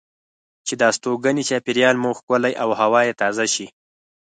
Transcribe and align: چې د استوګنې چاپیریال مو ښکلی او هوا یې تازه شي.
چې 0.67 0.73
د 0.77 0.81
استوګنې 0.91 1.43
چاپیریال 1.49 1.95
مو 2.03 2.11
ښکلی 2.19 2.53
او 2.63 2.69
هوا 2.79 3.01
یې 3.07 3.13
تازه 3.21 3.45
شي. 3.53 3.67